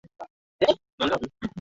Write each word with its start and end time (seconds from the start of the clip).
Leo 0.59 0.71
nashinda 0.97 1.15
mjini 1.19 1.31